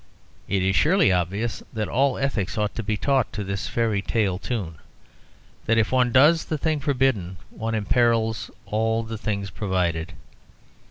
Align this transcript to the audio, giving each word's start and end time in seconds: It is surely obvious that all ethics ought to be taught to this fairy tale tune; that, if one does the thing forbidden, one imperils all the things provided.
It 0.47 0.63
is 0.63 0.75
surely 0.75 1.11
obvious 1.11 1.61
that 1.73 1.87
all 1.87 2.17
ethics 2.17 2.57
ought 2.57 2.73
to 2.73 2.81
be 2.81 2.97
taught 2.97 3.31
to 3.33 3.43
this 3.43 3.67
fairy 3.67 4.01
tale 4.01 4.39
tune; 4.39 4.77
that, 5.67 5.77
if 5.77 5.91
one 5.91 6.11
does 6.11 6.45
the 6.45 6.57
thing 6.57 6.79
forbidden, 6.79 7.37
one 7.51 7.75
imperils 7.75 8.49
all 8.65 9.03
the 9.03 9.19
things 9.19 9.51
provided. 9.51 10.13